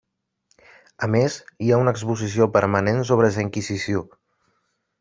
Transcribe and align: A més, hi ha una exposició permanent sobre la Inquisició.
A 1.07 1.09
més, 1.15 1.35
hi 1.65 1.69
ha 1.75 1.79
una 1.83 1.93
exposició 1.97 2.49
permanent 2.57 3.05
sobre 3.11 3.31
la 3.37 3.45
Inquisició. 3.47 4.03